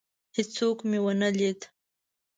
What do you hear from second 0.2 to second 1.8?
هیڅوک مي ونه لید.